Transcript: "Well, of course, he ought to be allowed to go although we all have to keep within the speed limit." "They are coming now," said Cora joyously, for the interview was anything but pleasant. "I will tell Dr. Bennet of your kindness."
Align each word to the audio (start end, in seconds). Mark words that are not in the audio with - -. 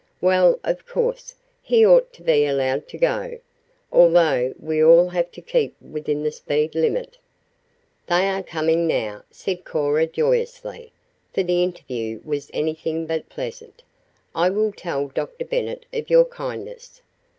"Well, 0.19 0.59
of 0.63 0.87
course, 0.87 1.35
he 1.61 1.85
ought 1.85 2.11
to 2.13 2.23
be 2.23 2.43
allowed 2.47 2.87
to 2.87 2.97
go 2.97 3.37
although 3.91 4.55
we 4.59 4.83
all 4.83 5.09
have 5.09 5.31
to 5.33 5.41
keep 5.43 5.75
within 5.79 6.23
the 6.23 6.31
speed 6.31 6.73
limit." 6.73 7.19
"They 8.07 8.27
are 8.27 8.41
coming 8.41 8.87
now," 8.87 9.21
said 9.29 9.63
Cora 9.63 10.07
joyously, 10.07 10.91
for 11.35 11.43
the 11.43 11.61
interview 11.61 12.19
was 12.25 12.49
anything 12.51 13.05
but 13.05 13.29
pleasant. 13.29 13.83
"I 14.33 14.49
will 14.49 14.71
tell 14.73 15.07
Dr. 15.09 15.45
Bennet 15.45 15.85
of 15.93 16.09
your 16.09 16.25
kindness." 16.25 17.03